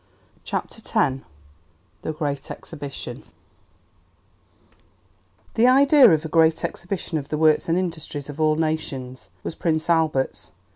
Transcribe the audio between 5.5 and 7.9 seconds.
The idea of a "great exhibition of the Works and